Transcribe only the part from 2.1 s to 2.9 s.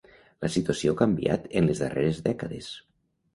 dècades.